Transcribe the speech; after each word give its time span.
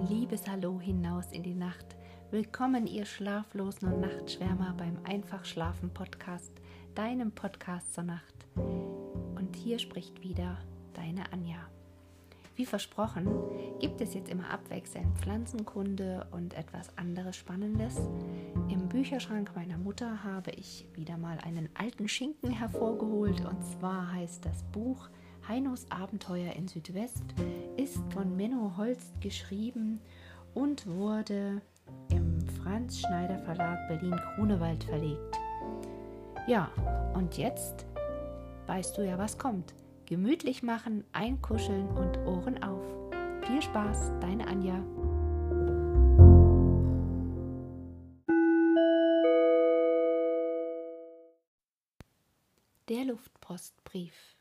ein 0.00 0.06
liebes 0.06 0.48
Hallo 0.48 0.80
hinaus 0.80 1.26
in 1.30 1.42
die 1.42 1.54
Nacht. 1.54 1.84
Willkommen, 2.30 2.86
ihr 2.86 3.04
Schlaflosen 3.04 3.92
und 3.92 4.00
Nachtschwärmer 4.00 4.74
beim 4.78 4.96
Einfach 5.04 5.44
Schlafen 5.44 5.90
Podcast, 5.90 6.52
deinem 6.94 7.32
Podcast 7.32 7.92
zur 7.92 8.04
Nacht. 8.04 8.34
Und 8.54 9.54
hier 9.56 9.78
spricht 9.78 10.22
wieder 10.22 10.56
deine 10.94 11.30
Anja. 11.34 11.58
Wie 12.56 12.64
versprochen, 12.64 13.28
gibt 13.78 14.00
es 14.00 14.14
jetzt 14.14 14.30
immer 14.30 14.48
abwechselnd 14.48 15.18
Pflanzenkunde 15.18 16.26
und 16.30 16.54
etwas 16.54 16.96
anderes 16.96 17.36
Spannendes. 17.36 18.00
Im 18.70 18.88
Bücherschrank 18.88 19.52
meiner 19.54 19.76
Mutter 19.76 20.24
habe 20.24 20.52
ich 20.52 20.86
wieder 20.94 21.18
mal 21.18 21.36
einen 21.44 21.68
alten 21.74 22.08
Schinken 22.08 22.52
hervorgeholt 22.52 23.44
und 23.44 23.62
zwar 23.66 24.10
heißt 24.14 24.46
das 24.46 24.62
Buch 24.72 25.10
Heinos 25.48 25.86
Abenteuer 25.90 26.52
in 26.54 26.68
Südwest 26.68 27.24
ist 27.76 28.00
von 28.12 28.36
Menno 28.36 28.72
Holst 28.76 29.20
geschrieben 29.20 30.00
und 30.54 30.86
wurde 30.86 31.60
im 32.10 32.40
Franz 32.62 33.00
Schneider 33.00 33.38
Verlag 33.38 33.88
Berlin-Grunewald 33.88 34.84
verlegt. 34.84 35.38
Ja, 36.46 36.70
und 37.14 37.36
jetzt 37.36 37.86
weißt 38.66 38.96
du 38.96 39.06
ja, 39.06 39.18
was 39.18 39.38
kommt. 39.38 39.74
Gemütlich 40.06 40.62
machen, 40.62 41.04
einkuscheln 41.12 41.88
und 41.88 42.18
Ohren 42.26 42.62
auf. 42.62 42.84
Viel 43.46 43.62
Spaß, 43.62 44.12
deine 44.20 44.46
Anja. 44.46 44.82
Der 52.88 53.04
Luftpostbrief. 53.04 54.39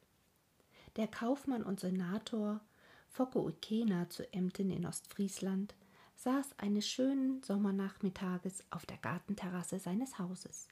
Der 0.99 1.07
Kaufmann 1.07 1.63
und 1.63 1.79
Senator 1.79 2.59
Focke 3.07 3.39
Ukena 3.39 4.09
zu 4.09 4.33
Emden 4.33 4.69
in 4.69 4.85
Ostfriesland 4.85 5.73
saß 6.15 6.49
eines 6.57 6.89
schönen 6.89 7.41
Sommernachmittages 7.41 8.65
auf 8.69 8.85
der 8.85 8.97
Gartenterrasse 8.97 9.79
seines 9.79 10.19
Hauses. 10.19 10.67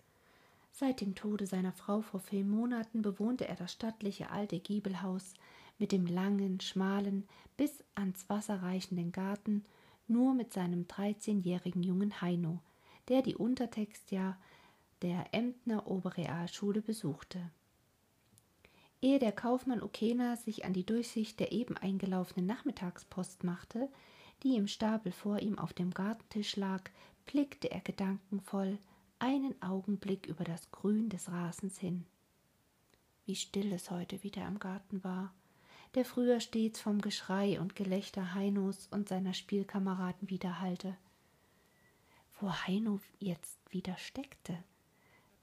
Seit 0.73 0.99
dem 0.99 1.15
Tode 1.15 1.47
seiner 1.47 1.71
Frau 1.71 2.01
vor 2.01 2.19
vier 2.19 2.43
Monaten 2.43 3.01
bewohnte 3.01 3.47
er 3.47 3.55
das 3.55 3.71
stattliche 3.71 4.29
alte 4.29 4.59
Giebelhaus 4.59 5.33
mit 5.79 5.93
dem 5.93 6.05
langen, 6.05 6.59
schmalen, 6.59 7.25
bis 7.55 7.81
ans 7.95 8.27
Wasser 8.27 8.61
reichenden 8.61 9.13
Garten, 9.13 9.63
nur 10.09 10.33
mit 10.33 10.51
seinem 10.51 10.89
dreizehnjährigen 10.89 11.83
Jungen 11.83 12.19
Heino, 12.19 12.59
der 13.07 13.21
die 13.21 13.37
Untertextjahr 13.37 14.37
der 15.01 15.33
Emdner 15.33 15.87
Oberrealschule 15.87 16.81
besuchte. 16.81 17.49
Ehe 19.01 19.19
der 19.19 19.31
Kaufmann 19.31 19.83
Ukena 19.83 20.35
sich 20.35 20.65
an 20.65 20.73
die 20.73 20.85
Durchsicht 20.85 21.39
der 21.39 21.51
eben 21.51 21.77
eingelaufenen 21.77 22.47
Nachmittagspost 22.47 23.43
machte, 23.43 23.89
die 24.43 24.55
im 24.55 24.67
Stapel 24.67 25.11
vor 25.11 25.39
ihm 25.39 25.59
auf 25.59 25.73
dem 25.73 25.91
Gartentisch 25.91 26.55
lag, 26.55 26.81
blickte 27.25 27.69
er 27.69 27.81
gedankenvoll 27.81 28.79
einen 29.19 29.59
Augenblick 29.61 30.27
über 30.27 30.43
das 30.43 30.71
Grün 30.71 31.09
des 31.09 31.31
Rasens 31.31 31.77
hin. 31.79 32.05
Wie 33.25 33.35
still 33.35 33.73
es 33.73 33.91
heute 33.91 34.23
wieder 34.23 34.47
im 34.47 34.59
Garten 34.59 35.03
war, 35.03 35.33
der 35.95 36.05
früher 36.05 36.39
stets 36.39 36.79
vom 36.79 37.01
Geschrei 37.01 37.59
und 37.59 37.75
Gelächter 37.75 38.33
Heinos 38.33 38.87
und 38.91 39.09
seiner 39.09 39.33
Spielkameraden 39.33 40.29
widerhallte. 40.29 40.95
Wo 42.39 42.51
Heino 42.51 42.99
jetzt 43.19 43.57
wieder 43.71 43.97
steckte, 43.97 44.63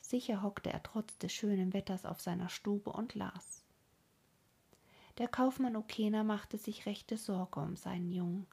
Sicher 0.07 0.43
hockte 0.43 0.71
er 0.71 0.83
trotz 0.83 1.17
des 1.17 1.33
schönen 1.33 1.73
Wetters 1.73 2.05
auf 2.05 2.21
seiner 2.21 2.51
Stube 2.51 2.93
und 2.93 3.15
las. 3.15 3.65
Der 5.17 5.29
Kaufmann 5.29 5.77
Okena 5.77 6.25
machte 6.25 6.59
sich 6.59 6.85
rechte 6.85 7.17
Sorge 7.17 7.61
um 7.61 7.75
seinen 7.75 8.13
Jungen. 8.13 8.47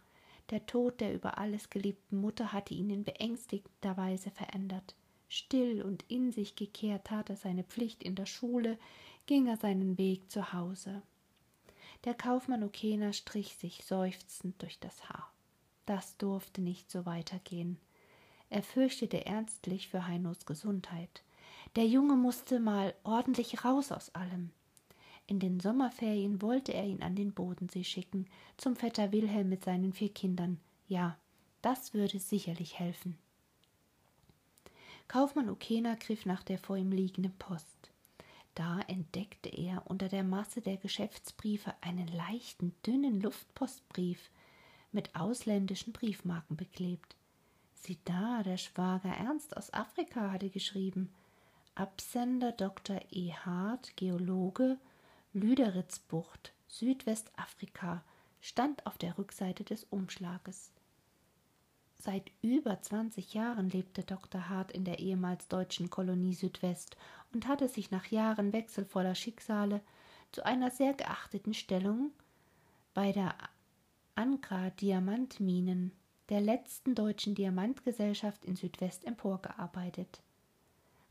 Der 0.49 0.65
Tod 0.65 1.01
der 1.01 1.13
über 1.13 1.37
alles 1.37 1.69
geliebten 1.69 2.21
Mutter 2.21 2.53
hatte 2.53 2.73
ihn 2.73 2.89
in 2.89 3.03
beängstigender 3.03 3.97
Weise 3.97 4.31
verändert. 4.31 4.95
Still 5.27 5.81
und 5.81 6.05
in 6.07 6.31
sich 6.31 6.55
gekehrt 6.55 7.07
tat 7.07 7.29
er 7.29 7.35
seine 7.35 7.65
Pflicht 7.65 8.01
in 8.01 8.15
der 8.15 8.27
Schule, 8.27 8.79
ging 9.25 9.47
er 9.47 9.57
seinen 9.57 9.97
Weg 9.97 10.31
zu 10.31 10.53
Hause. 10.53 11.01
Der 12.05 12.13
Kaufmann 12.13 12.63
Okena 12.63 13.11
strich 13.11 13.55
sich 13.55 13.83
seufzend 13.83 14.61
durch 14.61 14.79
das 14.79 15.09
Haar. 15.09 15.29
Das 15.85 16.15
durfte 16.15 16.61
nicht 16.61 16.89
so 16.89 17.05
weitergehen. 17.05 17.77
Er 18.49 18.63
fürchtete 18.63 19.25
ernstlich 19.25 19.89
für 19.89 20.07
Heinos 20.07 20.45
Gesundheit. 20.45 21.23
Der 21.77 21.87
Junge 21.87 22.15
musste 22.15 22.59
mal 22.59 22.93
ordentlich 23.03 23.63
raus 23.63 23.91
aus 23.91 24.13
allem. 24.13 24.51
In 25.27 25.39
den 25.39 25.61
Sommerferien 25.61 26.41
wollte 26.41 26.73
er 26.73 26.85
ihn 26.85 27.01
an 27.01 27.15
den 27.15 27.31
Bodensee 27.33 27.85
schicken, 27.85 28.25
zum 28.57 28.75
Vetter 28.75 29.13
Wilhelm 29.13 29.47
mit 29.47 29.63
seinen 29.63 29.93
vier 29.93 30.13
Kindern. 30.13 30.59
Ja, 30.89 31.17
das 31.61 31.93
würde 31.93 32.19
sicherlich 32.19 32.77
helfen. 32.77 33.17
Kaufmann 35.07 35.49
Ukena 35.49 35.95
griff 35.95 36.25
nach 36.25 36.43
der 36.43 36.57
vor 36.57 36.75
ihm 36.75 36.91
liegenden 36.91 37.37
Post. 37.37 37.91
Da 38.55 38.81
entdeckte 38.87 39.47
er 39.47 39.89
unter 39.89 40.09
der 40.09 40.23
Masse 40.23 40.59
der 40.59 40.75
Geschäftsbriefe 40.75 41.73
einen 41.79 42.07
leichten, 42.09 42.75
dünnen 42.85 43.21
Luftpostbrief 43.21 44.29
mit 44.91 45.15
ausländischen 45.15 45.93
Briefmarken 45.93 46.57
beklebt. 46.57 47.15
Sieh 47.75 47.97
da, 48.03 48.43
der 48.43 48.57
Schwager 48.57 49.15
Ernst 49.15 49.55
aus 49.55 49.73
Afrika 49.73 50.31
hatte 50.31 50.49
geschrieben. 50.49 51.09
Absender 51.75 52.51
Dr. 52.51 52.99
E. 53.11 53.31
Hart, 53.31 53.95
Geologe, 53.95 54.77
Lüderitzbucht, 55.33 56.53
Südwestafrika, 56.67 58.03
stand 58.41 58.85
auf 58.85 58.97
der 58.97 59.17
Rückseite 59.17 59.63
des 59.63 59.85
Umschlages. 59.85 60.71
Seit 61.97 62.31
über 62.41 62.81
20 62.81 63.33
Jahren 63.35 63.69
lebte 63.69 64.03
Dr. 64.03 64.49
Hart 64.49 64.71
in 64.71 64.83
der 64.83 64.99
ehemals 64.99 65.47
deutschen 65.47 65.89
Kolonie 65.89 66.33
Südwest 66.33 66.97
und 67.31 67.47
hatte 67.47 67.67
sich 67.67 67.91
nach 67.91 68.07
Jahren 68.07 68.53
wechselvoller 68.53 69.15
Schicksale 69.15 69.81
zu 70.31 70.43
einer 70.45 70.71
sehr 70.71 70.93
geachteten 70.93 71.53
Stellung 71.53 72.11
bei 72.93 73.11
der 73.11 73.35
Ankra 74.15 74.71
Diamantminen, 74.71 75.91
der 76.29 76.41
letzten 76.41 76.95
deutschen 76.95 77.35
Diamantgesellschaft 77.35 78.45
in 78.45 78.55
Südwest 78.55 79.05
emporgearbeitet. 79.05 80.21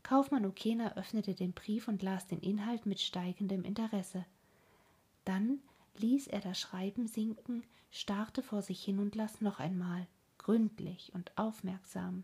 Kaufmann 0.03 0.45
Ukena 0.45 0.95
öffnete 0.95 1.35
den 1.35 1.53
Brief 1.53 1.87
und 1.87 2.01
las 2.01 2.27
den 2.27 2.39
Inhalt 2.39 2.85
mit 2.85 2.99
steigendem 2.99 3.63
Interesse. 3.63 4.25
Dann 5.25 5.59
ließ 5.97 6.27
er 6.27 6.41
das 6.41 6.59
Schreiben 6.59 7.07
sinken, 7.07 7.63
starrte 7.91 8.41
vor 8.41 8.61
sich 8.61 8.83
hin 8.83 8.99
und 8.99 9.15
las 9.15 9.41
noch 9.41 9.59
einmal, 9.59 10.07
gründlich 10.37 11.11
und 11.13 11.37
aufmerksam. 11.37 12.23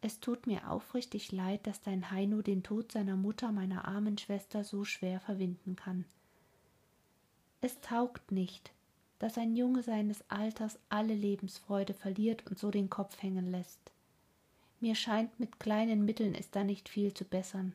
Es 0.00 0.18
tut 0.18 0.48
mir 0.48 0.68
aufrichtig 0.68 1.30
leid, 1.30 1.66
dass 1.66 1.80
dein 1.80 2.10
Heino 2.10 2.42
den 2.42 2.64
Tod 2.64 2.90
seiner 2.90 3.16
Mutter, 3.16 3.52
meiner 3.52 3.86
armen 3.86 4.18
Schwester, 4.18 4.64
so 4.64 4.84
schwer 4.84 5.20
verwinden 5.20 5.76
kann. 5.76 6.04
Es 7.60 7.80
taugt 7.80 8.32
nicht, 8.32 8.72
dass 9.20 9.38
ein 9.38 9.54
Junge 9.54 9.84
seines 9.84 10.28
Alters 10.28 10.80
alle 10.88 11.14
Lebensfreude 11.14 11.94
verliert 11.94 12.44
und 12.48 12.58
so 12.58 12.72
den 12.72 12.90
Kopf 12.90 13.22
hängen 13.22 13.46
lässt. 13.52 13.92
Mir 14.82 14.96
scheint, 14.96 15.38
mit 15.38 15.60
kleinen 15.60 16.04
Mitteln 16.04 16.34
ist 16.34 16.56
da 16.56 16.64
nicht 16.64 16.88
viel 16.88 17.14
zu 17.14 17.24
bessern. 17.24 17.72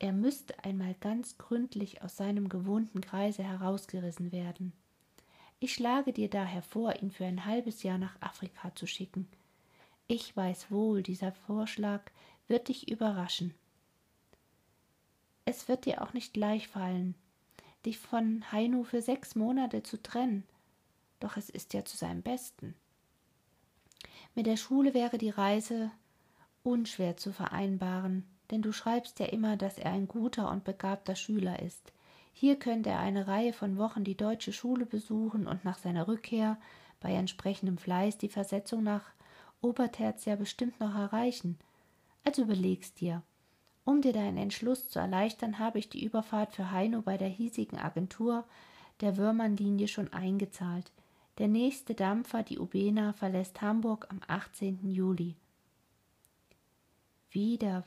Er 0.00 0.12
müsste 0.12 0.64
einmal 0.64 0.96
ganz 0.98 1.38
gründlich 1.38 2.02
aus 2.02 2.16
seinem 2.16 2.48
gewohnten 2.48 3.00
Kreise 3.00 3.44
herausgerissen 3.44 4.32
werden. 4.32 4.72
Ich 5.60 5.74
schlage 5.74 6.12
dir 6.12 6.28
daher 6.28 6.62
vor, 6.62 7.00
ihn 7.00 7.12
für 7.12 7.26
ein 7.26 7.44
halbes 7.44 7.84
Jahr 7.84 7.96
nach 7.96 8.20
Afrika 8.20 8.74
zu 8.74 8.88
schicken. 8.88 9.28
Ich 10.08 10.36
weiß 10.36 10.72
wohl, 10.72 11.04
dieser 11.04 11.30
Vorschlag 11.30 12.02
wird 12.48 12.66
dich 12.66 12.90
überraschen. 12.90 13.54
Es 15.44 15.68
wird 15.68 15.84
dir 15.84 16.02
auch 16.02 16.12
nicht 16.12 16.36
leicht 16.36 16.66
fallen, 16.66 17.14
dich 17.86 17.98
von 17.98 18.50
Heino 18.50 18.82
für 18.82 19.00
sechs 19.00 19.36
Monate 19.36 19.84
zu 19.84 20.02
trennen, 20.02 20.42
doch 21.20 21.36
es 21.36 21.48
ist 21.48 21.72
ja 21.72 21.84
zu 21.84 21.96
seinem 21.96 22.22
Besten. 22.22 22.74
Mit 24.38 24.46
der 24.46 24.56
Schule 24.56 24.94
wäre 24.94 25.18
die 25.18 25.30
Reise 25.30 25.90
unschwer 26.62 27.16
zu 27.16 27.32
vereinbaren, 27.32 28.22
denn 28.52 28.62
du 28.62 28.70
schreibst 28.70 29.18
ja 29.18 29.26
immer, 29.26 29.56
dass 29.56 29.78
er 29.78 29.90
ein 29.90 30.06
guter 30.06 30.48
und 30.52 30.62
begabter 30.62 31.16
Schüler 31.16 31.60
ist. 31.60 31.92
Hier 32.32 32.54
könnte 32.54 32.90
er 32.90 33.00
eine 33.00 33.26
Reihe 33.26 33.52
von 33.52 33.78
Wochen 33.78 34.04
die 34.04 34.16
deutsche 34.16 34.52
Schule 34.52 34.86
besuchen 34.86 35.48
und 35.48 35.64
nach 35.64 35.76
seiner 35.76 36.06
Rückkehr 36.06 36.56
bei 37.00 37.14
entsprechendem 37.14 37.78
Fleiß 37.78 38.16
die 38.18 38.28
Versetzung 38.28 38.84
nach 38.84 39.06
Obertertia 39.60 40.36
bestimmt 40.36 40.78
noch 40.78 40.94
erreichen. 40.94 41.58
Also 42.22 42.42
überlegst 42.42 43.00
dir. 43.00 43.24
Um 43.84 44.02
dir 44.02 44.12
deinen 44.12 44.36
Entschluss 44.36 44.88
zu 44.88 45.00
erleichtern, 45.00 45.58
habe 45.58 45.80
ich 45.80 45.88
die 45.88 46.04
Überfahrt 46.04 46.54
für 46.54 46.70
Heino 46.70 47.02
bei 47.02 47.16
der 47.16 47.26
hiesigen 47.26 47.80
Agentur 47.80 48.44
der 49.00 49.16
Wörmannlinie 49.16 49.88
schon 49.88 50.12
eingezahlt. 50.12 50.92
Der 51.38 51.46
nächste 51.46 51.94
Dampfer, 51.94 52.42
die 52.42 52.58
Ubena, 52.58 53.12
verlässt 53.12 53.62
Hamburg 53.62 54.06
am 54.10 54.20
18. 54.26 54.90
Juli. 54.90 55.36
Wieder 57.30 57.84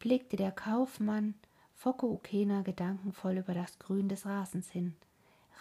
blickte 0.00 0.36
der 0.36 0.50
Kaufmann 0.50 1.34
Focke 1.76 2.06
Ukena 2.06 2.62
gedankenvoll 2.62 3.38
über 3.38 3.54
das 3.54 3.78
Grün 3.78 4.08
des 4.08 4.26
Rasens 4.26 4.68
hin. 4.70 4.96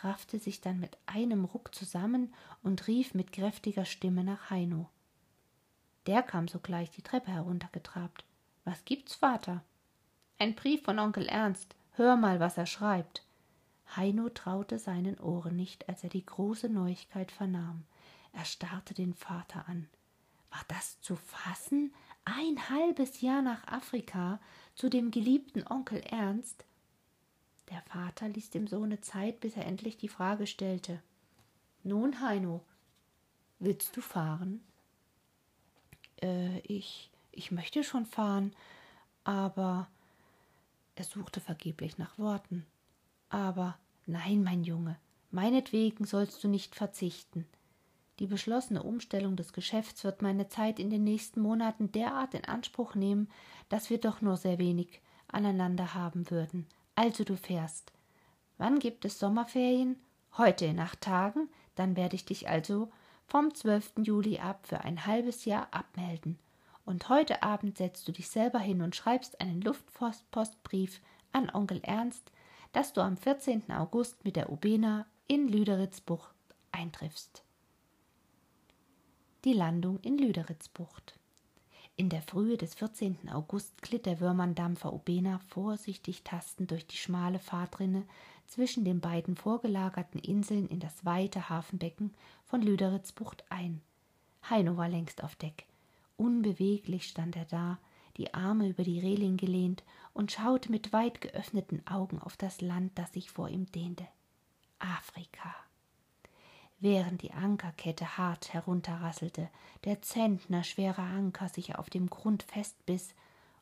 raffte 0.01 0.39
sich 0.39 0.59
dann 0.59 0.79
mit 0.79 0.97
einem 1.05 1.45
Ruck 1.45 1.75
zusammen 1.75 2.33
und 2.63 2.87
rief 2.87 3.13
mit 3.13 3.31
kräftiger 3.31 3.85
Stimme 3.85 4.23
nach 4.23 4.49
Heino. 4.49 4.89
Der 6.07 6.23
kam 6.23 6.47
sogleich 6.47 6.89
die 6.89 7.03
Treppe 7.03 7.31
heruntergetrabt. 7.31 8.25
Was 8.63 8.85
gibt's, 8.85 9.15
Vater? 9.15 9.63
Ein 10.39 10.55
Brief 10.55 10.83
von 10.83 10.97
Onkel 10.97 11.27
Ernst. 11.27 11.75
Hör 11.91 12.15
mal, 12.15 12.39
was 12.39 12.57
er 12.57 12.65
schreibt. 12.65 13.23
Heino 13.95 14.29
traute 14.29 14.79
seinen 14.79 15.19
Ohren 15.19 15.55
nicht, 15.55 15.89
als 15.89 16.03
er 16.03 16.09
die 16.09 16.25
große 16.25 16.69
Neuigkeit 16.69 17.31
vernahm. 17.31 17.85
Er 18.33 18.45
starrte 18.45 18.93
den 18.93 19.13
Vater 19.13 19.67
an. 19.67 19.87
War 20.51 20.63
das 20.67 20.99
zu 21.01 21.15
fassen? 21.15 21.93
Ein 22.25 22.69
halbes 22.69 23.21
Jahr 23.21 23.41
nach 23.41 23.65
Afrika 23.67 24.39
zu 24.75 24.89
dem 24.89 25.11
geliebten 25.11 25.65
Onkel 25.67 25.99
Ernst? 26.01 26.65
Der 27.69 27.81
Vater 27.83 28.29
ließ 28.29 28.49
dem 28.49 28.67
Sohne 28.67 29.01
Zeit, 29.01 29.39
bis 29.39 29.55
er 29.55 29.65
endlich 29.65 29.97
die 29.97 30.09
Frage 30.09 30.47
stellte. 30.47 31.01
Nun, 31.83 32.21
Heino, 32.21 32.61
willst 33.59 33.95
du 33.95 34.01
fahren? 34.01 34.61
Äh, 36.21 36.59
ich, 36.59 37.09
ich 37.31 37.51
möchte 37.51 37.83
schon 37.83 38.05
fahren, 38.05 38.55
aber. 39.23 39.87
Er 40.95 41.05
suchte 41.05 41.39
vergeblich 41.39 41.97
nach 41.97 42.17
Worten. 42.17 42.65
Aber 43.29 43.77
nein, 44.05 44.43
mein 44.43 44.63
Junge, 44.63 44.97
meinetwegen 45.31 46.05
sollst 46.05 46.43
du 46.43 46.47
nicht 46.47 46.75
verzichten. 46.75 47.45
Die 48.19 48.27
beschlossene 48.27 48.83
Umstellung 48.83 49.37
des 49.37 49.53
Geschäfts 49.53 50.03
wird 50.03 50.21
meine 50.21 50.49
Zeit 50.49 50.77
in 50.79 50.89
den 50.89 51.05
nächsten 51.05 51.39
Monaten 51.39 51.91
derart 51.91 52.33
in 52.33 52.43
Anspruch 52.43 52.95
nehmen, 52.95 53.29
dass 53.69 53.89
wir 53.89 53.97
doch 53.99 54.21
nur 54.21 54.35
sehr 54.35 54.57
wenig 54.57 55.01
aneinander 55.29 55.93
haben 55.93 56.29
würden. 56.29 56.67
Also 56.95 57.23
du 57.23 57.37
fährst. 57.37 57.93
Wann 58.57 58.79
gibt 58.79 59.05
es 59.05 59.19
Sommerferien? 59.19 59.95
Heute 60.37 60.65
in 60.65 60.79
acht 60.79 60.99
Tagen? 60.99 61.47
Dann 61.75 61.95
werde 61.95 62.15
ich 62.15 62.25
dich 62.25 62.49
also 62.49 62.91
vom 63.25 63.53
12. 63.53 63.93
Juli 63.99 64.39
ab 64.39 64.67
für 64.67 64.81
ein 64.81 65.05
halbes 65.05 65.45
Jahr 65.45 65.69
abmelden. 65.71 66.37
Und 66.83 67.07
heute 67.07 67.41
Abend 67.41 67.77
setzt 67.77 68.05
du 68.07 68.11
dich 68.11 68.29
selber 68.29 68.59
hin 68.59 68.81
und 68.81 68.95
schreibst 68.95 69.39
einen 69.39 69.61
Luftpostbrief 69.61 70.99
an 71.31 71.49
Onkel 71.51 71.79
Ernst, 71.83 72.31
dass 72.71 72.93
du 72.93 73.01
am 73.01 73.17
14. 73.17 73.71
August 73.71 74.23
mit 74.23 74.35
der 74.35 74.51
Ubena 74.51 75.05
in 75.27 75.47
Lüderitzbucht 75.47 76.35
eintriffst 76.71 77.43
die 79.45 79.53
Landung 79.53 79.99
in 80.01 80.17
Lüderitzbucht. 80.17 81.17
In 81.95 82.09
der 82.09 82.21
Frühe 82.21 82.57
des 82.57 82.75
14. 82.75 83.29
August 83.31 83.81
glitt 83.81 84.05
der 84.05 84.19
Würmerndampfer 84.19 84.91
Ubena 84.91 85.39
vorsichtig 85.47 86.23
tastend 86.23 86.71
durch 86.71 86.85
die 86.85 86.97
schmale 86.97 87.39
Fahrtrinne 87.39 88.03
zwischen 88.47 88.83
den 88.83 88.99
beiden 88.99 89.35
vorgelagerten 89.35 90.19
Inseln 90.19 90.67
in 90.67 90.79
das 90.79 91.05
weite 91.05 91.49
Hafenbecken 91.49 92.13
von 92.45 92.61
Lüderitzbucht 92.61 93.45
ein. 93.49 93.81
Heino 94.49 94.75
war 94.75 94.89
längst 94.89 95.23
auf 95.23 95.35
Deck. 95.35 95.65
Unbeweglich 96.17 97.07
stand 97.07 97.37
er 97.37 97.45
da, 97.45 97.79
die 98.19 98.33
Arme 98.35 98.69
über 98.69 98.83
die 98.83 98.99
Reling 98.99 99.37
gelehnt 99.37 99.83
und 100.13 100.31
schaute 100.31 100.71
mit 100.71 100.93
weit 100.93 101.21
geöffneten 101.21 101.81
Augen 101.87 102.19
auf 102.19 102.37
das 102.37 102.61
Land, 102.61 102.91
das 102.95 103.13
sich 103.13 103.31
vor 103.31 103.49
ihm 103.49 103.65
dehnte. 103.71 104.05
Afrika 104.77 105.55
während 106.79 107.21
die 107.21 107.33
Ankerkette 107.33 108.17
hart 108.17 108.53
herunterrasselte, 108.53 109.49
der 109.83 110.01
Zentner 110.01 110.63
schwerer 110.63 111.03
Anker 111.03 111.49
sich 111.49 111.75
auf 111.75 111.89
dem 111.89 112.09
Grund 112.09 112.43
festbiss 112.43 113.13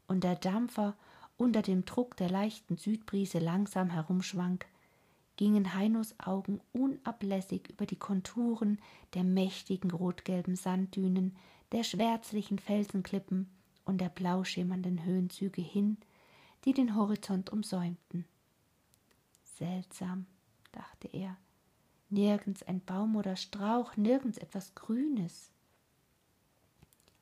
und 0.07 0.23
der 0.23 0.35
Dampfer 0.35 0.95
unter 1.37 1.61
dem 1.61 1.85
Druck 1.85 2.15
der 2.17 2.29
leichten 2.29 2.77
Südbrise 2.77 3.39
langsam 3.39 3.89
herumschwank, 3.89 4.65
gingen 5.35 5.75
Heinos 5.75 6.15
Augen 6.19 6.61
unablässig 6.73 7.69
über 7.69 7.85
die 7.85 7.97
Konturen 7.97 8.79
der 9.13 9.23
mächtigen 9.23 9.91
rotgelben 9.91 10.55
Sanddünen, 10.55 11.35
der 11.71 11.83
schwärzlichen 11.83 12.57
Felsenklippen 12.57 13.49
und 13.87 13.99
der 13.99 14.09
blau 14.09 14.43
schimmernden 14.43 15.03
Höhenzüge 15.05 15.61
hin, 15.61 15.97
die 16.65 16.73
den 16.73 16.95
Horizont 16.95 17.49
umsäumten. 17.51 18.25
Seltsam, 19.55 20.25
dachte 20.73 21.07
er, 21.07 21.37
nirgends 22.09 22.63
ein 22.63 22.81
Baum 22.81 23.15
oder 23.15 23.35
Strauch, 23.37 23.95
nirgends 23.95 24.37
etwas 24.37 24.75
Grünes. 24.75 25.51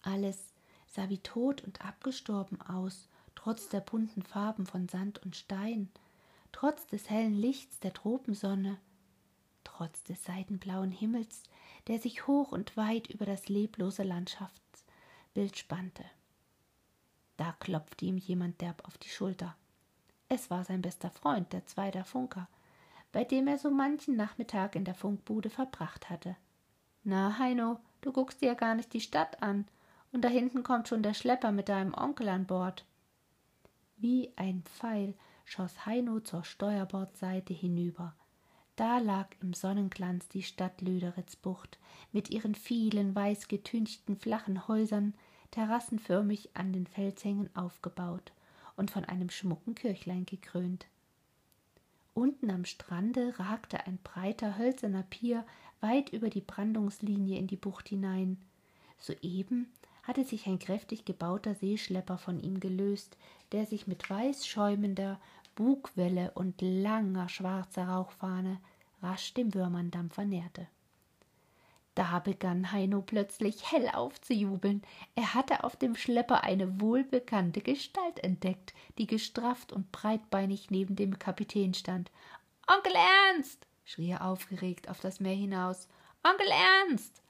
Alles 0.02 0.54
sah 0.88 1.10
wie 1.10 1.20
tot 1.20 1.64
und 1.64 1.86
abgestorben 1.86 2.60
aus, 2.62 3.10
trotz 3.36 3.70
der 3.70 3.82
bunten 3.82 4.24
Farben 4.24 4.66
von 4.66 4.88
Sand 4.88 5.20
und 5.24 5.36
Stein, 5.36 5.90
trotz 6.52 6.88
des 6.88 7.10
hellen 7.10 7.36
Lichts 7.36 7.80
der 7.80 7.94
Tropensonne, 7.94 8.80
trotz 9.64 10.04
des 10.04 10.24
seidenblauen 10.24 10.92
Himmels, 10.92 11.44
der 11.88 12.00
sich 12.00 12.26
hoch 12.26 12.52
und 12.52 12.76
weit 12.76 13.08
über 13.08 13.26
das 13.26 13.50
leblose 13.50 14.04
Landschaftsbild 14.04 15.58
spannte. 15.58 16.06
Da 17.38 17.54
klopfte 17.60 18.06
ihm 18.06 18.18
jemand 18.18 18.62
derb 18.62 18.86
auf 18.86 18.98
die 18.98 19.10
Schulter. 19.10 19.56
Es 20.30 20.50
war 20.50 20.64
sein 20.64 20.82
bester 20.82 21.12
Freund, 21.12 21.54
der 21.54 21.66
Zweider 21.66 22.04
Funker, 22.04 22.48
bei 23.12 23.24
dem 23.24 23.48
er 23.48 23.58
so 23.58 23.70
manchen 23.70 24.16
Nachmittag 24.16 24.76
in 24.76 24.86
der 24.86 24.96
Funkbude 24.96 25.50
verbracht 25.50 26.10
hatte. 26.10 26.36
Na, 27.04 27.38
Heino, 27.38 27.80
du 28.02 28.12
guckst 28.12 28.42
dir 28.42 28.48
ja 28.48 28.54
gar 28.54 28.76
nicht 28.76 28.94
die 28.94 29.02
Stadt 29.02 29.42
an, 29.44 29.68
und 30.12 30.22
da 30.22 30.30
hinten 30.30 30.64
kommt 30.64 30.88
schon 30.88 31.04
der 31.04 31.14
Schlepper 31.14 31.52
mit 31.52 31.70
deinem 31.70 31.94
Onkel 31.94 32.30
an 32.30 32.46
Bord. 32.46 32.86
Wie 33.98 34.32
ein 34.36 34.64
Pfeil 34.64 35.14
schoss 35.46 35.86
Heino 35.86 36.20
zur 36.22 36.44
Steuerbordseite 36.44 37.54
hinüber. 37.54 38.16
Da 38.76 38.98
lag 38.98 39.28
im 39.42 39.54
Sonnenglanz 39.54 40.28
die 40.28 40.44
Stadt 40.44 40.82
Lüderitzbucht 40.82 41.80
mit 42.12 42.30
ihren 42.30 42.56
vielen 42.56 43.16
weiß 43.16 43.48
getünchten 43.48 44.18
flachen 44.18 44.68
Häusern, 44.68 45.14
terrassenförmig 45.52 46.50
an 46.54 46.74
den 46.74 46.88
Felshängen 46.88 47.50
aufgebaut 47.56 48.32
und 48.76 48.92
von 48.92 49.06
einem 49.06 49.30
schmucken 49.30 49.76
Kirchlein 49.76 50.26
gekrönt. 50.26 50.88
Unten 52.14 52.50
am 52.50 52.66
Strande 52.66 53.38
ragte 53.40 53.86
ein 53.86 53.98
breiter 53.98 54.58
hölzerner 54.58 55.04
Pier 55.04 55.46
weit 55.82 56.10
über 56.10 56.30
die 56.30 56.42
Brandungslinie 56.42 57.38
in 57.38 57.48
die 57.48 57.58
Bucht 57.58 57.90
hinein. 57.90 58.38
Soeben 58.98 59.72
hatte 60.04 60.24
sich 60.24 60.48
ein 60.48 60.60
kräftig 60.60 61.06
gebauter 61.06 61.56
Seeschlepper 61.56 62.18
von 62.18 62.40
ihm 62.40 62.60
gelöst, 62.60 63.18
der 63.52 63.66
sich 63.66 63.88
mit 63.88 64.10
weiß 64.10 64.48
schäumender 64.48 65.20
Bugwelle 65.56 66.32
und 66.32 66.62
langer 66.62 67.28
schwarzer 67.30 67.88
Rauchfahne 67.88 68.60
rasch 69.02 69.34
dem 69.34 69.54
Würmerndampfer 69.54 70.26
näherte. 70.26 70.68
Da 71.96 72.20
begann 72.20 72.74
Heino 72.74 73.02
plötzlich 73.02 73.72
hell 73.72 73.88
aufzujubeln. 73.88 74.82
Er 75.16 75.34
hatte 75.34 75.64
auf 75.64 75.78
dem 75.78 75.96
Schlepper 75.96 76.44
eine 76.44 76.82
wohlbekannte 76.82 77.62
Gestalt 77.62 78.20
entdeckt, 78.20 78.74
die 78.98 79.08
gestrafft 79.08 79.72
und 79.72 79.94
breitbeinig 79.94 80.70
neben 80.70 80.98
dem 80.98 81.18
Kapitän 81.18 81.74
stand. 81.74 82.12
Onkel 82.68 82.94
Ernst! 82.96 83.66
schrie 83.86 84.10
er 84.10 84.26
aufgeregt 84.26 84.90
auf 84.90 85.00
das 85.00 85.22
Meer 85.22 85.36
hinaus. 85.36 85.88
Onkel 86.24 86.48
Ernst! 86.50 87.22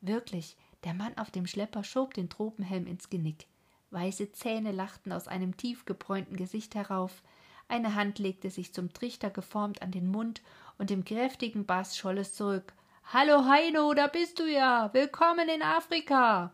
Wirklich, 0.00 0.56
der 0.82 0.94
Mann 0.94 1.16
auf 1.16 1.30
dem 1.30 1.46
Schlepper 1.46 1.84
schob 1.84 2.14
den 2.14 2.28
Tropenhelm 2.28 2.88
ins 2.88 3.10
Genick. 3.10 3.46
Weiße 3.90 4.32
Zähne 4.32 4.72
lachten 4.72 5.12
aus 5.12 5.28
einem 5.28 5.56
tief 5.56 5.84
gebräunten 5.84 6.36
Gesicht 6.36 6.74
herauf. 6.74 7.22
Eine 7.68 7.94
Hand 7.94 8.18
legte 8.18 8.50
sich 8.50 8.74
zum 8.74 8.92
Trichter 8.92 9.30
geformt 9.30 9.82
an 9.82 9.92
den 9.92 10.10
Mund, 10.10 10.42
und 10.78 10.90
im 10.90 11.04
kräftigen 11.04 11.64
Bass 11.64 11.96
scholl 11.96 12.18
es 12.18 12.34
zurück. 12.34 12.72
Hallo 13.12 13.44
Heino, 13.44 13.94
da 13.94 14.08
bist 14.08 14.40
du 14.40 14.50
ja. 14.50 14.92
Willkommen 14.92 15.48
in 15.48 15.62
Afrika. 15.62 16.52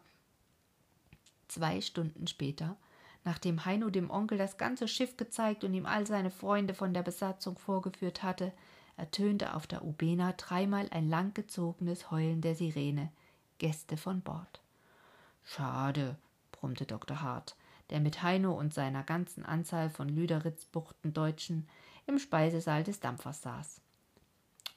Zwei 1.49 1.81
Stunden 1.81 2.27
später, 2.27 2.77
nachdem 3.25 3.65
Heino 3.65 3.89
dem 3.89 4.11
Onkel 4.11 4.37
das 4.37 4.59
ganze 4.59 4.87
Schiff 4.87 5.17
gezeigt 5.17 5.65
und 5.65 5.73
ihm 5.73 5.87
all 5.87 6.07
seine 6.07 6.31
Freunde 6.31 6.75
von 6.75 6.93
der 6.93 7.03
Besatzung 7.03 7.57
vorgeführt 7.57 8.23
hatte, 8.23 8.53
ertönte 8.97 9.55
auf 9.55 9.67
der 9.67 9.85
Ubena 9.85 10.33
dreimal 10.33 10.89
ein 10.91 11.09
langgezogenes 11.09 12.11
Heulen 12.11 12.43
der 12.43 12.55
Sirene. 12.55 13.11
Gäste 13.59 13.97
von 13.97 14.21
Bord. 14.21 14.61
Schade, 15.45 16.17
brummte 16.53 16.85
Dr. 16.85 17.23
Hart, 17.23 17.57
der 17.89 18.01
mit 18.01 18.23
Heino 18.23 18.53
und 18.53 18.75
seiner 18.75 19.05
ganzen 19.05 19.47
Anzahl 19.47 19.89
von 19.89 20.09
Lüderitzbuchten 20.11 21.15
Deutschen 21.15 21.69
im 22.07 22.19
Speisesaal 22.19 22.83
des 22.83 23.01
Dampfers 23.01 23.41
saß. 23.41 23.81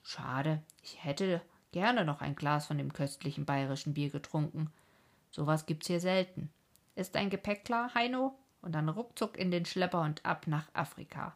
Schade, 0.03 0.61
ich 0.81 1.03
hätte 1.03 1.41
gerne 1.73 2.05
noch 2.05 2.21
ein 2.21 2.35
Glas 2.35 2.67
von 2.67 2.77
dem 2.77 2.93
köstlichen 2.93 3.45
bayerischen 3.45 3.93
Bier 3.93 4.09
getrunken. 4.09 4.71
Sowas 5.29 5.65
gibt's 5.65 5.87
hier 5.87 5.99
selten. 5.99 6.49
Ist 6.95 7.15
dein 7.15 7.29
Gepäck 7.29 7.65
klar, 7.65 7.93
Heino? 7.93 8.37
Und 8.61 8.73
dann 8.73 8.87
ruckzuck 8.87 9.37
in 9.37 9.51
den 9.51 9.65
Schlepper 9.65 10.01
und 10.01 10.25
ab 10.25 10.47
nach 10.47 10.73
Afrika. 10.73 11.35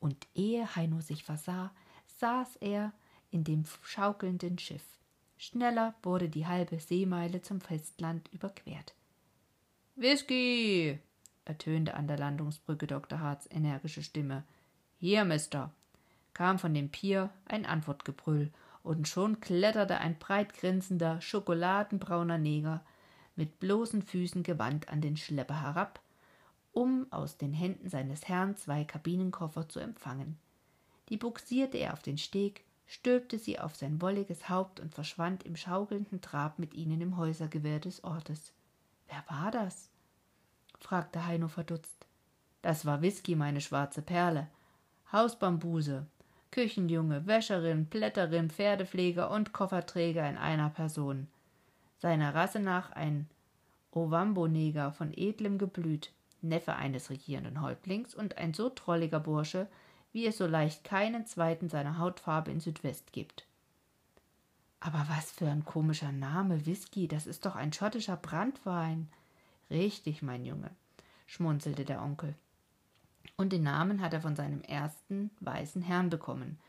Und 0.00 0.26
ehe 0.34 0.74
Heino 0.74 1.02
sich 1.02 1.24
versah, 1.24 1.70
saß 2.06 2.56
er 2.56 2.92
in 3.30 3.44
dem 3.44 3.64
schaukelnden 3.82 4.58
Schiff. 4.58 4.84
Schneller 5.36 5.94
wurde 6.02 6.28
die 6.28 6.46
halbe 6.46 6.78
Seemeile 6.78 7.42
zum 7.42 7.60
Festland 7.60 8.32
überquert. 8.32 8.94
Whisky! 9.96 11.00
ertönte 11.44 11.94
an 11.94 12.06
der 12.06 12.18
Landungsbrücke 12.18 12.86
Dr. 12.86 13.20
Harts 13.20 13.48
energische 13.50 14.02
Stimme. 14.02 14.44
Hier, 14.98 15.24
Mister. 15.24 15.72
kam 16.32 16.58
von 16.58 16.72
dem 16.72 16.88
Pier 16.90 17.30
ein 17.46 17.66
Antwortgebrüll, 17.66 18.52
und 18.82 19.08
schon 19.08 19.40
kletterte 19.40 19.98
ein 19.98 20.18
breit 20.18 20.54
grinsender, 20.54 21.20
schokoladenbrauner 21.20 22.38
Neger 22.38 22.84
mit 23.36 23.60
bloßen 23.60 24.02
Füßen 24.02 24.42
gewandt 24.42 24.88
an 24.88 25.00
den 25.00 25.16
Schlepper 25.16 25.62
herab, 25.62 26.00
um 26.72 27.06
aus 27.10 27.36
den 27.36 27.52
Händen 27.52 27.88
seines 27.88 28.28
Herrn 28.28 28.56
zwei 28.56 28.84
Kabinenkoffer 28.84 29.68
zu 29.68 29.80
empfangen. 29.80 30.38
Die 31.08 31.16
buxierte 31.16 31.78
er 31.78 31.92
auf 31.92 32.02
den 32.02 32.18
Steg, 32.18 32.64
stülpte 32.86 33.38
sie 33.38 33.58
auf 33.58 33.76
sein 33.76 34.00
wolliges 34.02 34.48
Haupt 34.48 34.80
und 34.80 34.94
verschwand 34.94 35.44
im 35.44 35.56
schaukelnden 35.56 36.20
Trab 36.20 36.58
mit 36.58 36.74
ihnen 36.74 37.00
im 37.00 37.16
Häusergewirr 37.16 37.80
des 37.80 38.04
Ortes. 38.04 38.52
Wer 39.08 39.24
war 39.28 39.50
das? 39.50 39.88
fragte 40.78 41.26
Heino 41.26 41.48
verdutzt. 41.48 42.06
Das 42.60 42.86
war 42.86 43.02
Whisky, 43.02 43.34
meine 43.36 43.60
schwarze 43.60 44.02
Perle. 44.02 44.48
Hausbambuse, 45.12 46.06
Küchenjunge, 46.52 47.26
Wäscherin, 47.26 47.86
Plätterin, 47.86 48.50
Pferdepfleger 48.50 49.30
und 49.30 49.52
Kofferträger 49.52 50.28
in 50.28 50.36
einer 50.36 50.68
Person. 50.68 51.26
Seiner 51.98 52.34
Rasse 52.34 52.60
nach 52.60 52.92
ein 52.92 53.26
Ovambo-Neger 53.90 54.92
von 54.92 55.12
edlem 55.16 55.58
Geblüt, 55.58 56.12
Neffe 56.42 56.74
eines 56.74 57.08
regierenden 57.08 57.62
Häuptlings 57.62 58.14
und 58.14 58.36
ein 58.36 58.52
so 58.52 58.68
trolliger 58.68 59.20
Bursche, 59.20 59.66
wie 60.12 60.26
es 60.26 60.36
so 60.36 60.46
leicht 60.46 60.84
keinen 60.84 61.26
zweiten 61.26 61.68
seiner 61.68 61.98
Hautfarbe 61.98 62.50
in 62.50 62.60
Südwest 62.60 63.12
gibt. 63.12 63.46
Aber 64.78 65.06
was 65.08 65.30
für 65.30 65.48
ein 65.48 65.64
komischer 65.64 66.12
Name, 66.12 66.66
Whisky, 66.66 67.08
das 67.08 67.26
ist 67.26 67.46
doch 67.46 67.56
ein 67.56 67.72
schottischer 67.72 68.16
Brandwein. 68.16 69.08
Richtig, 69.70 70.20
mein 70.20 70.44
Junge, 70.44 70.70
schmunzelte 71.26 71.84
der 71.84 72.02
Onkel. 72.02 72.34
Und 73.42 73.52
den 73.52 73.64
Namen 73.64 74.00
hat 74.00 74.12
er 74.12 74.20
von 74.20 74.36
seinem 74.36 74.62
ersten 74.62 75.32
weißen 75.40 75.82
Herrn 75.82 76.10
bekommen, 76.10 76.60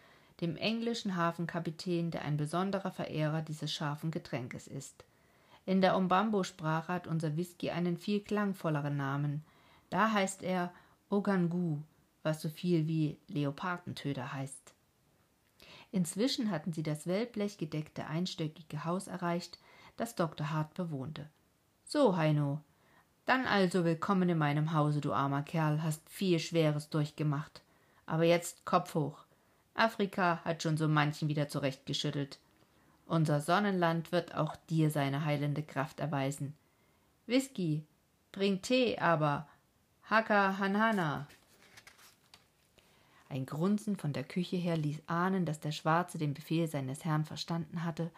dem 0.42 0.58
englischen 0.58 1.16
Hafenkapitän, 1.16 2.10
der 2.10 2.24
ein 2.24 2.36
besonderer 2.36 2.90
Verehrer 2.90 3.44
dieses 3.44 3.72
scharfen 3.72 4.10
Getränkes 4.10 4.66
ist. 4.66 5.06
In 5.68 5.82
der 5.82 5.96
Ombambo-Sprache 5.96 6.92
hat 6.92 7.06
unser 7.06 7.38
Whisky 7.38 7.70
einen 7.70 7.96
viel 7.96 8.22
klangvolleren 8.22 8.98
Namen. 8.98 9.44
Da 9.92 10.14
heißt 10.14 10.42
er 10.42 10.74
Ogangu, 11.12 11.78
was 12.24 12.42
so 12.42 12.50
viel 12.50 12.88
wie 12.88 13.20
Leopardentöter 13.28 14.34
heißt. 14.34 14.74
Inzwischen 15.92 16.50
hatten 16.50 16.74
sie 16.74 16.82
das 16.82 17.06
wellblechgedeckte 17.06 18.08
einstöckige 18.08 18.84
Haus 18.84 19.06
erreicht, 19.06 19.60
das 19.96 20.16
Dr. 20.16 20.50
Hart 20.50 20.74
bewohnte. 20.74 21.30
So, 21.86 22.18
Heino, 22.18 22.62
dann 23.26 23.46
also 23.46 23.86
willkommen 23.86 24.30
in 24.30 24.38
meinem 24.38 24.74
Hause, 24.74 25.00
du 25.00 25.14
armer 25.14 25.44
Kerl, 25.44 25.82
hast 25.82 26.08
viel 26.10 26.40
Schweres 26.40 26.90
durchgemacht. 26.90 27.62
Aber 28.06 28.24
jetzt 28.24 28.66
Kopf 28.66 28.96
hoch. 28.96 29.26
Afrika 29.76 30.42
hat 30.44 30.62
schon 30.62 30.78
so 30.78 30.88
manchen 30.88 31.30
wieder 31.30 31.48
zurechtgeschüttelt. 31.48 32.40
Unser 33.06 33.42
Sonnenland 33.42 34.12
wird 34.12 34.36
auch 34.36 34.56
dir 34.70 34.92
seine 34.92 35.26
heilende 35.26 35.64
Kraft 35.64 36.00
erweisen. 36.00 36.54
Whisky, 37.26 37.86
bring 38.32 38.62
Tee, 38.62 38.98
aber 38.98 39.48
Haka 40.10 40.58
Hanana. 40.58 41.28
Ein 43.30 43.46
Grunzen 43.46 43.96
von 43.96 44.14
der 44.14 44.24
Küche 44.24 44.58
her 44.58 44.78
ließ 44.78 45.02
ahnen, 45.08 45.46
dass 45.46 45.60
der 45.60 45.72
Schwarze 45.72 46.18
den 46.18 46.34
Befehl 46.34 46.68
seines 46.68 47.04
Herrn 47.06 47.26
verstanden 47.26 47.84
hatte 47.84 48.12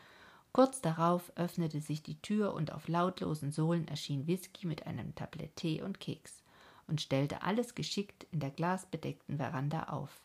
Kurz 0.55 0.79
darauf 0.79 1.33
öffnete 1.35 1.81
sich 1.81 2.01
die 2.01 2.21
Tür 2.21 2.53
und 2.53 2.71
auf 2.71 2.87
lautlosen 2.87 3.51
Sohlen 3.51 3.89
erschien 3.89 4.25
Whisky 4.25 4.67
mit 4.67 4.87
einem 4.87 5.13
Tablett 5.13 5.57
Tee 5.57 5.81
und 5.81 5.99
Keks 5.99 6.41
und 6.87 7.01
stellte 7.01 7.41
alles 7.41 7.75
geschickt 7.75 8.25
in 8.31 8.39
der 8.39 8.51
glasbedeckten 8.51 9.35
Veranda 9.35 9.89
auf. 9.89 10.21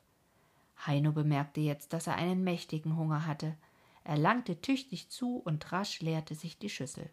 Heino 0.87 1.11
bemerkte 1.11 1.61
jetzt, 1.61 1.93
dass 1.93 2.07
er 2.07 2.15
einen 2.15 2.45
mächtigen 2.45 2.97
Hunger 2.97 3.27
hatte. 3.27 3.57
Er 4.05 4.17
langte 4.17 4.61
tüchtig 4.61 5.09
zu 5.09 5.39
und 5.39 5.73
rasch 5.73 6.01
leerte 6.01 6.37
sich 6.37 6.61
die 6.61 6.71
Schüssel. 6.71 7.11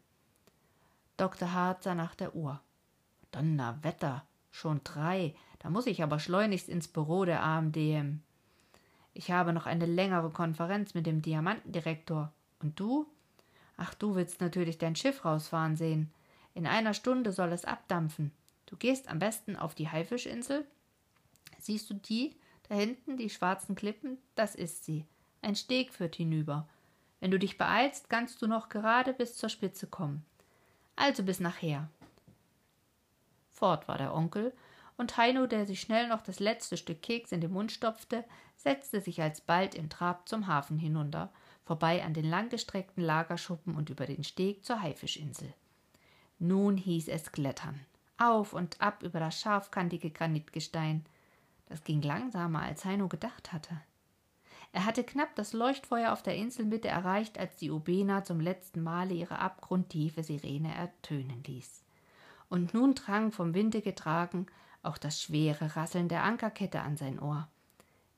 Dr. 1.17 1.53
Hart 1.53 1.81
sah 1.81 1.95
nach 1.95 2.13
der 2.13 2.35
Uhr. 2.35 2.61
Donnerwetter, 3.31 4.27
schon 4.51 4.81
drei, 4.83 5.33
da 5.57 5.71
muss 5.71 5.87
ich 5.87 6.03
aber 6.03 6.19
schleunigst 6.19 6.69
ins 6.69 6.87
Büro 6.87 7.25
der 7.25 7.41
AMDM. 7.41 8.21
Ich 9.15 9.31
habe 9.31 9.53
noch 9.53 9.65
eine 9.65 9.87
längere 9.87 10.29
Konferenz 10.29 10.93
mit 10.93 11.07
dem 11.07 11.23
Diamantendirektor. 11.23 12.31
Und 12.59 12.79
du? 12.79 13.07
Ach, 13.77 13.93
du 13.93 14.15
willst 14.15 14.41
natürlich 14.41 14.77
dein 14.77 14.95
Schiff 14.95 15.23
rausfahren 15.23 15.75
sehen. 15.75 16.11
In 16.53 16.65
einer 16.65 16.93
Stunde 16.93 17.31
soll 17.31 17.51
es 17.51 17.65
abdampfen. 17.65 18.31
Du 18.65 18.75
gehst 18.75 19.07
am 19.09 19.19
besten 19.19 19.55
auf 19.55 19.75
die 19.75 19.89
Haifischinsel. 19.89 20.65
Siehst 21.59 21.89
du 21.89 21.93
die? 21.93 22.35
Da 22.67 22.75
hinten, 22.75 23.17
die 23.17 23.29
schwarzen 23.29 23.75
Klippen? 23.75 24.17
Das 24.35 24.55
ist 24.55 24.83
sie. 24.83 25.05
Ein 25.41 25.55
Steg 25.55 25.93
führt 25.93 26.15
hinüber. 26.15 26.67
Wenn 27.19 27.31
du 27.31 27.39
dich 27.39 27.57
beeilst, 27.57 28.09
kannst 28.09 28.41
du 28.41 28.47
noch 28.47 28.69
gerade 28.69 29.13
bis 29.13 29.35
zur 29.35 29.49
Spitze 29.49 29.87
kommen. 29.87 30.25
Also 30.95 31.23
bis 31.23 31.39
nachher. 31.39 31.89
Fort 33.51 33.87
war 33.87 33.97
der 33.97 34.13
Onkel, 34.13 34.53
und 34.97 35.15
Heino, 35.17 35.45
der 35.45 35.67
sich 35.67 35.79
schnell 35.79 36.07
noch 36.07 36.21
das 36.21 36.39
letzte 36.39 36.75
Stück 36.75 37.03
Keks 37.03 37.31
in 37.31 37.39
den 37.39 37.51
Mund 37.51 37.71
stopfte, 37.71 38.23
setzte 38.55 38.99
sich 38.99 39.21
alsbald 39.21 39.75
im 39.75 39.89
Trab 39.89 40.27
zum 40.27 40.47
Hafen 40.47 40.79
hinunter 40.79 41.31
vorbei 41.67 42.03
an 42.03 42.13
den 42.13 42.25
langgestreckten 42.25 43.03
Lagerschuppen 43.03 43.75
und 43.75 43.89
über 43.89 44.05
den 44.05 44.23
Steg 44.23 44.65
zur 44.65 44.81
Haifischinsel. 44.81 45.53
Nun 46.39 46.77
hieß 46.77 47.09
es 47.09 47.31
klettern, 47.33 47.79
auf 48.17 48.53
und 48.53 48.81
ab 48.81 49.03
über 49.03 49.19
das 49.19 49.39
scharfkantige 49.39 50.09
Granitgestein. 50.09 51.05
Das 51.67 51.83
ging 51.83 52.01
langsamer, 52.01 52.61
als 52.61 52.85
Heino 52.85 53.09
gedacht 53.09 53.51
hatte. 53.51 53.81
Er 54.71 54.85
hatte 54.85 55.03
knapp 55.03 55.35
das 55.35 55.51
Leuchtfeuer 55.53 56.13
auf 56.13 56.23
der 56.23 56.35
Inselmitte 56.35 56.87
erreicht, 56.87 57.37
als 57.37 57.57
die 57.57 57.71
Ubena 57.71 58.23
zum 58.23 58.39
letzten 58.39 58.81
Male 58.81 59.13
ihre 59.13 59.39
abgrundtiefe 59.39 60.23
Sirene 60.23 60.73
ertönen 60.73 61.43
ließ. 61.43 61.83
Und 62.49 62.73
nun 62.73 62.95
drang 62.95 63.31
vom 63.31 63.53
Winde 63.53 63.81
getragen 63.81 64.47
auch 64.83 64.97
das 64.97 65.21
schwere 65.21 65.75
Rasseln 65.75 66.07
der 66.07 66.23
Ankerkette 66.23 66.79
an 66.79 66.95
sein 66.95 67.19
Ohr. 67.19 67.49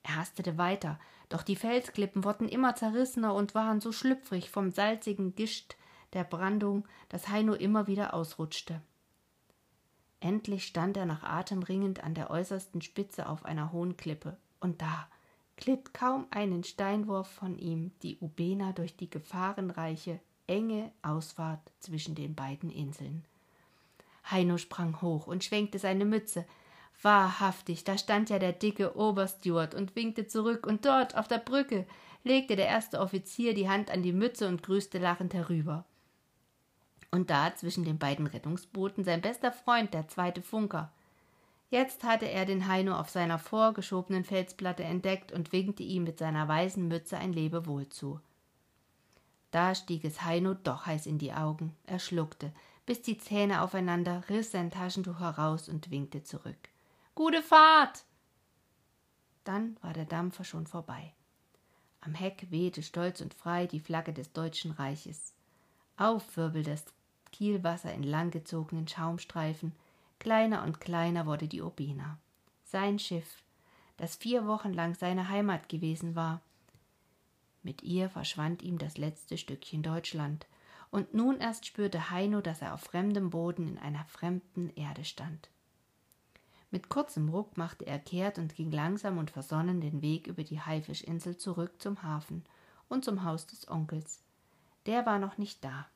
Er 0.02 0.16
hastete 0.16 0.58
weiter, 0.58 0.98
doch 1.28 1.42
die 1.42 1.56
Felsklippen 1.56 2.24
wurden 2.24 2.48
immer 2.48 2.74
zerrissener 2.74 3.34
und 3.34 3.54
waren 3.54 3.80
so 3.80 3.92
schlüpfrig 3.92 4.50
vom 4.50 4.70
salzigen 4.70 5.34
Gischt 5.34 5.76
der 6.12 6.24
Brandung, 6.24 6.86
dass 7.08 7.28
Heino 7.28 7.54
immer 7.54 7.86
wieder 7.86 8.14
ausrutschte. 8.14 8.80
Endlich 10.20 10.66
stand 10.66 10.96
er 10.96 11.06
nach 11.06 11.22
Atem 11.22 11.62
ringend 11.62 12.04
an 12.04 12.14
der 12.14 12.30
äußersten 12.30 12.82
Spitze 12.82 13.28
auf 13.28 13.44
einer 13.44 13.72
hohen 13.72 13.96
Klippe, 13.96 14.36
und 14.60 14.82
da 14.82 15.08
glitt 15.56 15.94
kaum 15.94 16.26
einen 16.30 16.64
Steinwurf 16.64 17.28
von 17.28 17.58
ihm 17.58 17.92
die 18.02 18.18
Ubena 18.20 18.72
durch 18.72 18.96
die 18.96 19.08
gefahrenreiche, 19.08 20.20
enge 20.46 20.90
Ausfahrt 21.02 21.60
zwischen 21.78 22.14
den 22.14 22.34
beiden 22.34 22.70
Inseln. 22.70 23.24
Heino 24.30 24.58
sprang 24.58 25.00
hoch 25.00 25.26
und 25.26 25.44
schwenkte 25.44 25.78
seine 25.78 26.04
Mütze, 26.04 26.44
Wahrhaftig, 27.02 27.84
da 27.84 27.96
stand 27.96 28.28
ja 28.28 28.38
der 28.38 28.52
dicke 28.52 28.96
Obersteward 28.96 29.74
und 29.74 29.96
winkte 29.96 30.26
zurück, 30.26 30.66
und 30.66 30.84
dort 30.84 31.16
auf 31.16 31.28
der 31.28 31.38
Brücke 31.38 31.86
legte 32.24 32.56
der 32.56 32.66
erste 32.66 33.00
Offizier 33.00 33.54
die 33.54 33.68
Hand 33.68 33.90
an 33.90 34.02
die 34.02 34.12
Mütze 34.12 34.46
und 34.48 34.62
grüßte 34.62 34.98
lachend 34.98 35.32
herüber. 35.32 35.84
Und 37.10 37.30
da 37.30 37.54
zwischen 37.56 37.84
den 37.84 37.98
beiden 37.98 38.26
Rettungsbooten 38.26 39.04
sein 39.04 39.22
bester 39.22 39.50
Freund, 39.50 39.94
der 39.94 40.08
zweite 40.08 40.42
Funker. 40.42 40.92
Jetzt 41.70 42.04
hatte 42.04 42.26
er 42.26 42.44
den 42.44 42.68
Heino 42.68 42.96
auf 42.96 43.08
seiner 43.08 43.38
vorgeschobenen 43.38 44.24
Felsplatte 44.24 44.84
entdeckt 44.84 45.32
und 45.32 45.52
winkte 45.52 45.82
ihm 45.82 46.04
mit 46.04 46.18
seiner 46.18 46.46
weißen 46.48 46.86
Mütze 46.86 47.16
ein 47.16 47.32
Lebewohl 47.32 47.88
zu. 47.88 48.20
Da 49.50 49.74
stieg 49.74 50.04
es 50.04 50.22
Heino 50.22 50.54
doch 50.54 50.86
heiß 50.86 51.06
in 51.06 51.18
die 51.18 51.32
Augen. 51.32 51.74
Er 51.86 51.98
schluckte, 51.98 52.52
biss 52.86 53.02
die 53.02 53.18
Zähne 53.18 53.62
aufeinander, 53.62 54.22
riss 54.28 54.52
sein 54.52 54.70
Taschentuch 54.70 55.20
heraus 55.20 55.68
und 55.68 55.90
winkte 55.90 56.22
zurück. 56.22 56.68
Gute 57.20 57.42
Fahrt! 57.42 58.06
Dann 59.44 59.76
war 59.82 59.92
der 59.92 60.06
Dampfer 60.06 60.42
schon 60.42 60.66
vorbei. 60.66 61.12
Am 62.00 62.14
Heck 62.14 62.46
wehte 62.48 62.82
stolz 62.82 63.20
und 63.20 63.34
frei 63.34 63.66
die 63.66 63.78
Flagge 63.78 64.14
des 64.14 64.32
Deutschen 64.32 64.70
Reiches. 64.70 65.34
Auf 65.98 66.38
wirbelte 66.38 66.70
das 66.70 66.86
Kielwasser 67.30 67.92
in 67.92 68.04
langgezogenen 68.04 68.88
Schaumstreifen, 68.88 69.74
kleiner 70.18 70.64
und 70.64 70.80
kleiner 70.80 71.26
wurde 71.26 71.46
die 71.46 71.60
Obina. 71.60 72.16
Sein 72.64 72.98
Schiff, 72.98 73.42
das 73.98 74.16
vier 74.16 74.46
Wochen 74.46 74.72
lang 74.72 74.94
seine 74.94 75.28
Heimat 75.28 75.68
gewesen 75.68 76.14
war. 76.14 76.40
Mit 77.62 77.82
ihr 77.82 78.08
verschwand 78.08 78.62
ihm 78.62 78.78
das 78.78 78.96
letzte 78.96 79.36
Stückchen 79.36 79.82
Deutschland, 79.82 80.46
und 80.90 81.12
nun 81.12 81.38
erst 81.38 81.66
spürte 81.66 82.08
Heino, 82.08 82.40
dass 82.40 82.62
er 82.62 82.72
auf 82.72 82.80
fremdem 82.80 83.28
Boden 83.28 83.68
in 83.68 83.76
einer 83.76 84.06
fremden 84.06 84.70
Erde 84.70 85.04
stand. 85.04 85.50
Mit 86.70 86.88
kurzem 86.88 87.28
Ruck 87.28 87.56
machte 87.56 87.86
er 87.86 87.98
kehrt 87.98 88.38
und 88.38 88.54
ging 88.54 88.70
langsam 88.70 89.18
und 89.18 89.30
versonnen 89.30 89.80
den 89.80 90.02
Weg 90.02 90.28
über 90.28 90.44
die 90.44 90.60
Haifischinsel 90.60 91.36
zurück 91.36 91.82
zum 91.82 92.02
Hafen 92.02 92.44
und 92.88 93.04
zum 93.04 93.24
Haus 93.24 93.46
des 93.46 93.68
Onkels. 93.68 94.22
Der 94.86 95.04
war 95.04 95.18
noch 95.18 95.36
nicht 95.36 95.64
da. 95.64 95.86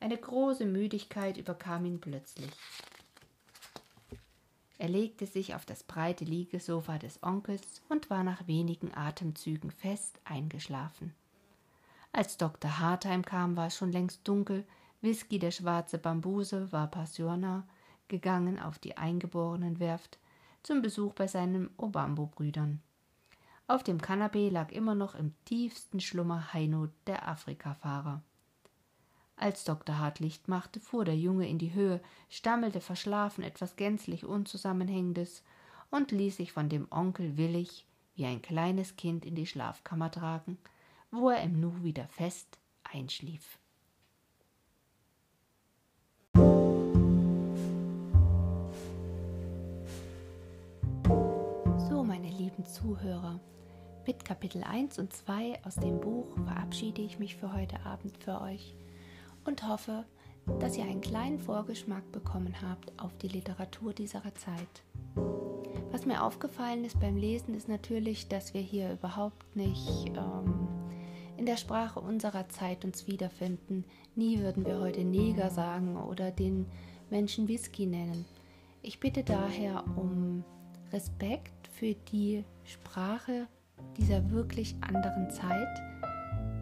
Eine 0.00 0.18
große 0.18 0.66
Müdigkeit 0.66 1.36
überkam 1.36 1.84
ihn 1.84 2.00
plötzlich. 2.00 2.50
Er 4.78 4.88
legte 4.88 5.26
sich 5.26 5.54
auf 5.54 5.64
das 5.64 5.84
breite 5.84 6.24
Liegesofa 6.24 6.98
des 6.98 7.22
Onkels 7.22 7.80
und 7.88 8.10
war 8.10 8.24
nach 8.24 8.46
wenigen 8.48 8.92
Atemzügen 8.94 9.70
fest 9.70 10.20
eingeschlafen. 10.24 11.14
Als 12.12 12.36
Dr. 12.36 12.80
Hartheim 12.80 13.24
kam, 13.24 13.56
war 13.56 13.68
es 13.68 13.76
schon 13.76 13.92
längst 13.92 14.26
dunkel. 14.26 14.66
Whisky, 15.00 15.38
der 15.38 15.52
schwarze 15.52 15.98
Bambuse, 15.98 16.70
war 16.72 16.88
Passiona 16.88 17.66
gegangen 18.08 18.58
auf 18.58 18.78
die 18.78 18.96
Eingeborenenwerft 18.96 20.18
zum 20.62 20.82
Besuch 20.82 21.12
bei 21.12 21.26
seinen 21.26 21.70
Obambo-Brüdern. 21.76 22.80
Auf 23.66 23.82
dem 23.82 24.00
Kanapee 24.00 24.50
lag 24.50 24.72
immer 24.72 24.94
noch 24.94 25.14
im 25.14 25.34
tiefsten 25.44 26.00
Schlummer 26.00 26.52
Heino, 26.52 26.88
der 27.06 27.28
Afrikafahrer. 27.28 28.22
Als 29.36 29.64
Dr. 29.64 29.98
Hart 29.98 30.20
Licht 30.20 30.48
machte, 30.48 30.80
fuhr 30.80 31.04
der 31.04 31.16
Junge 31.16 31.48
in 31.48 31.58
die 31.58 31.74
Höhe, 31.74 32.00
stammelte 32.28 32.80
verschlafen 32.80 33.42
etwas 33.42 33.76
gänzlich 33.76 34.24
Unzusammenhängendes 34.24 35.42
und 35.90 36.12
ließ 36.12 36.36
sich 36.36 36.52
von 36.52 36.68
dem 36.68 36.86
Onkel 36.90 37.36
willig 37.36 37.86
wie 38.14 38.26
ein 38.26 38.42
kleines 38.42 38.96
Kind 38.96 39.24
in 39.24 39.34
die 39.34 39.46
Schlafkammer 39.46 40.10
tragen, 40.10 40.58
wo 41.10 41.30
er 41.30 41.42
im 41.42 41.58
Nu 41.58 41.82
wieder 41.82 42.06
fest 42.08 42.58
einschlief. 42.84 43.58
Lieben 52.56 52.66
Zuhörer, 52.70 53.40
mit 54.06 54.24
Kapitel 54.24 54.62
1 54.62 55.00
und 55.00 55.12
2 55.12 55.64
aus 55.64 55.74
dem 55.74 56.00
Buch 56.00 56.26
verabschiede 56.44 57.02
ich 57.02 57.18
mich 57.18 57.34
für 57.34 57.52
heute 57.52 57.84
Abend 57.84 58.16
für 58.18 58.40
euch 58.40 58.76
und 59.44 59.66
hoffe, 59.66 60.04
dass 60.60 60.76
ihr 60.76 60.84
einen 60.84 61.00
kleinen 61.00 61.40
Vorgeschmack 61.40 62.12
bekommen 62.12 62.54
habt 62.62 62.92
auf 62.96 63.10
die 63.16 63.26
Literatur 63.26 63.92
dieser 63.92 64.22
Zeit. 64.36 64.84
Was 65.90 66.06
mir 66.06 66.22
aufgefallen 66.22 66.84
ist 66.84 67.00
beim 67.00 67.16
Lesen, 67.16 67.54
ist 67.54 67.66
natürlich, 67.66 68.28
dass 68.28 68.54
wir 68.54 68.60
hier 68.60 68.92
überhaupt 68.92 69.56
nicht 69.56 70.12
ähm, 70.14 70.68
in 71.36 71.46
der 71.46 71.56
Sprache 71.56 71.98
unserer 71.98 72.48
Zeit 72.50 72.84
uns 72.84 73.08
wiederfinden. 73.08 73.84
Nie 74.14 74.38
würden 74.38 74.64
wir 74.64 74.78
heute 74.78 75.02
Neger 75.02 75.50
sagen 75.50 75.96
oder 75.96 76.30
den 76.30 76.66
Menschen 77.10 77.48
Whisky 77.48 77.86
nennen. 77.86 78.24
Ich 78.80 79.00
bitte 79.00 79.24
daher 79.24 79.82
um 79.96 80.44
Respekt 80.94 81.66
für 81.72 81.92
die 82.12 82.44
Sprache 82.62 83.48
dieser 83.96 84.30
wirklich 84.30 84.76
anderen 84.80 85.28
Zeit. 85.28 85.82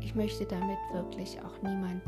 Ich 0.01 0.15
möchte 0.15 0.47
damit 0.47 0.79
wirklich 0.95 1.39
auch 1.43 1.63
niemanden 1.63 2.01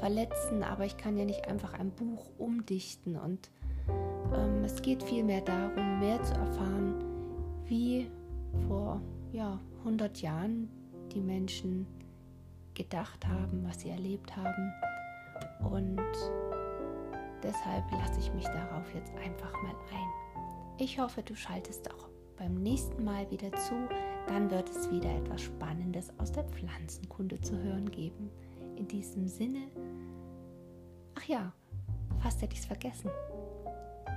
verletzen, 0.00 0.64
aber 0.64 0.84
ich 0.84 0.96
kann 0.96 1.16
ja 1.16 1.24
nicht 1.24 1.46
einfach 1.46 1.74
ein 1.74 1.92
Buch 1.92 2.28
umdichten 2.38 3.16
und 3.16 3.50
ähm, 4.34 4.64
es 4.64 4.82
geht 4.82 5.00
vielmehr 5.04 5.40
darum, 5.40 6.00
mehr 6.00 6.20
zu 6.24 6.34
erfahren, 6.34 7.04
wie 7.66 8.10
vor 8.66 9.00
ja, 9.32 9.60
100 9.84 10.20
Jahren 10.20 10.68
die 11.14 11.20
Menschen 11.20 11.86
gedacht 12.74 13.24
haben, 13.28 13.64
was 13.64 13.82
sie 13.82 13.90
erlebt 13.90 14.36
haben 14.36 14.72
und 15.70 16.00
deshalb 17.44 17.84
lasse 17.92 18.18
ich 18.18 18.34
mich 18.34 18.44
darauf 18.46 18.92
jetzt 18.92 19.12
einfach 19.18 19.52
mal 19.62 19.74
ein. 19.92 20.17
Ich 20.80 21.00
hoffe, 21.00 21.24
du 21.24 21.34
schaltest 21.34 21.92
auch 21.92 22.08
beim 22.36 22.54
nächsten 22.54 23.02
Mal 23.02 23.28
wieder 23.32 23.50
zu, 23.56 23.74
dann 24.28 24.48
wird 24.48 24.70
es 24.70 24.88
wieder 24.92 25.12
etwas 25.12 25.42
Spannendes 25.42 26.12
aus 26.18 26.30
der 26.30 26.44
Pflanzenkunde 26.44 27.40
zu 27.40 27.60
hören 27.60 27.90
geben. 27.90 28.30
In 28.76 28.86
diesem 28.86 29.26
Sinne, 29.26 29.62
ach 31.16 31.24
ja, 31.24 31.52
fast 32.22 32.40
hätte 32.42 32.52
ich 32.54 32.60
es 32.60 32.66
vergessen. 32.66 33.10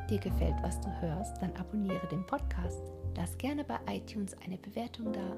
Dir 0.08 0.20
gefällt, 0.20 0.62
was 0.62 0.80
du 0.80 0.88
hörst, 1.02 1.42
dann 1.42 1.52
abonniere 1.56 2.08
den 2.10 2.28
Podcast. 2.28 2.84
Lass 3.18 3.36
gerne 3.40 3.64
bei 3.64 3.80
iTunes 3.90 4.36
eine 4.46 4.60
Bewertung 4.60 5.12
da. 5.12 5.36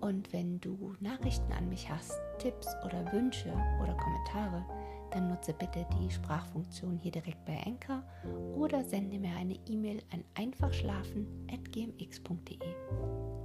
Und 0.00 0.32
wenn 0.32 0.60
du 0.60 0.94
Nachrichten 1.00 1.52
an 1.54 1.68
mich 1.68 1.90
hast, 1.90 2.12
Tipps 2.38 2.68
oder 2.84 3.12
Wünsche 3.12 3.52
oder 3.82 3.94
Kommentare, 3.94 4.64
dann 5.16 5.28
nutze 5.28 5.54
bitte 5.54 5.86
die 5.98 6.10
Sprachfunktion 6.10 6.98
hier 6.98 7.10
direkt 7.10 7.42
bei 7.46 7.58
Anchor 7.64 8.02
oder 8.54 8.84
sende 8.84 9.18
mir 9.18 9.34
eine 9.34 9.58
E-Mail 9.66 10.02
an 10.12 10.22
einfachschlafen.gmx.de. 10.34 12.58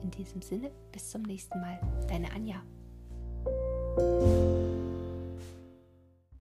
In 0.03 0.11
diesem 0.11 0.41
Sinne, 0.41 0.69
bis 0.91 1.09
zum 1.09 1.21
nächsten 1.21 1.61
Mal. 1.61 1.79
Deine 2.09 2.29
Anja. 2.33 2.61